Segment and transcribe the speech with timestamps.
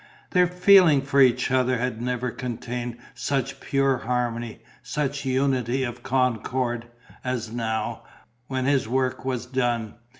[0.31, 6.87] Their feeling for each other had never contained such pure harmony, such unity of concord,
[7.23, 8.01] as now,
[8.47, 9.93] when his work was done.